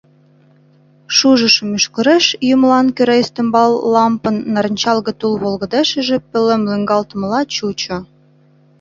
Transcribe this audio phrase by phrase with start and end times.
[1.15, 7.97] Шужышо мӱшкыреш йӱмылан кӧра ӱстембал лампын нарынчалге тул волгыдешыже пӧлем лӱҥгалтмыла чучо.